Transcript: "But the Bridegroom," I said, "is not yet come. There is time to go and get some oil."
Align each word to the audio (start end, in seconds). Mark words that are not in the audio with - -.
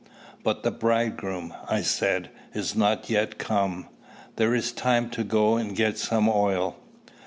"But 0.43 0.63
the 0.63 0.71
Bridegroom," 0.71 1.53
I 1.69 1.83
said, 1.83 2.31
"is 2.55 2.75
not 2.75 3.07
yet 3.07 3.37
come. 3.37 3.85
There 4.37 4.55
is 4.55 4.71
time 4.71 5.11
to 5.11 5.23
go 5.23 5.57
and 5.57 5.75
get 5.75 5.99
some 5.99 6.27
oil." 6.27 6.75